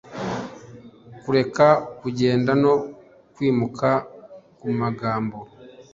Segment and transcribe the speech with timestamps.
[1.21, 1.67] kureka
[1.99, 2.73] kugenda no
[3.33, 3.89] kwimuka
[4.59, 5.37] kumagambo